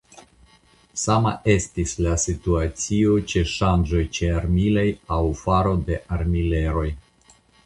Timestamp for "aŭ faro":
5.19-5.77